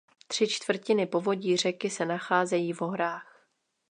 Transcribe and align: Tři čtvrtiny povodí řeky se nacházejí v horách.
Tři 0.27 0.47
čtvrtiny 0.47 1.05
povodí 1.07 1.57
řeky 1.57 1.89
se 1.89 2.05
nacházejí 2.05 2.73
v 2.73 2.81
horách. 2.81 3.45